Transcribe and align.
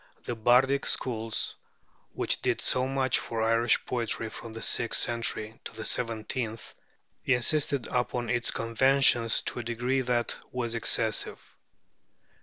The 0.25 0.35
bardic 0.35 0.87
schools, 0.87 1.55
which 2.13 2.41
did 2.41 2.59
so 2.59 2.87
much 2.87 3.19
for 3.19 3.43
Irish 3.43 3.85
poetry 3.85 4.29
from 4.29 4.51
the 4.51 4.61
sixth 4.63 4.99
century 4.99 5.59
to 5.65 5.75
the 5.75 5.85
seventeenth, 5.85 6.73
insisted 7.23 7.85
upon 7.85 8.27
its 8.27 8.49
conventions 8.49 9.41
to 9.41 9.59
a 9.59 9.63
degree 9.63 10.01
that 10.01 10.39
was 10.51 10.73
excessive. 10.73 11.55